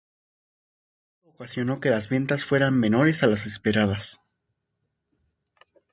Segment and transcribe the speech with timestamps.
[1.15, 4.19] Esto ocasionó que las ventas fueran menores a las esperadas.